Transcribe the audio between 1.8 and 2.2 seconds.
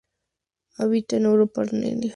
islas Canarias.